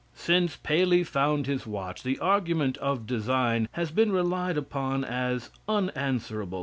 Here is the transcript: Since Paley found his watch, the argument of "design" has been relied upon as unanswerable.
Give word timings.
Since 0.15 0.55
Paley 0.55 1.03
found 1.03 1.45
his 1.45 1.67
watch, 1.67 2.01
the 2.01 2.17
argument 2.17 2.75
of 2.79 3.05
"design" 3.05 3.69
has 3.73 3.91
been 3.91 4.11
relied 4.11 4.57
upon 4.57 5.03
as 5.05 5.51
unanswerable. 5.69 6.59